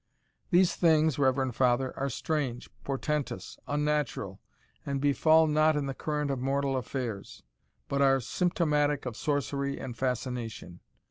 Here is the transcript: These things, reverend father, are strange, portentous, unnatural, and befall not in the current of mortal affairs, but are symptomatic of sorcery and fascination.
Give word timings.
These 0.49 0.75
things, 0.75 1.19
reverend 1.19 1.55
father, 1.55 1.93
are 1.95 2.09
strange, 2.09 2.71
portentous, 2.83 3.59
unnatural, 3.67 4.41
and 4.83 4.99
befall 4.99 5.45
not 5.45 5.75
in 5.75 5.85
the 5.85 5.93
current 5.93 6.31
of 6.31 6.39
mortal 6.39 6.75
affairs, 6.75 7.43
but 7.87 8.01
are 8.01 8.19
symptomatic 8.19 9.05
of 9.05 9.15
sorcery 9.15 9.79
and 9.79 9.95
fascination. 9.95 10.79